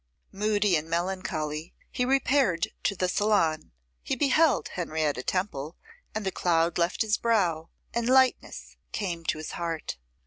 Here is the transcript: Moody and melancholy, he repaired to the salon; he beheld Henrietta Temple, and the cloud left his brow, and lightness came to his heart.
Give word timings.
Moody 0.31 0.75
and 0.75 0.89
melancholy, 0.89 1.75
he 1.91 2.05
repaired 2.05 2.69
to 2.85 2.95
the 2.95 3.07
salon; 3.07 3.71
he 4.01 4.15
beheld 4.15 4.69
Henrietta 4.69 5.21
Temple, 5.21 5.77
and 6.15 6.25
the 6.25 6.31
cloud 6.31 6.79
left 6.79 7.03
his 7.03 7.17
brow, 7.17 7.69
and 7.93 8.09
lightness 8.09 8.77
came 8.93 9.23
to 9.25 9.37
his 9.37 9.51
heart. 9.51 9.97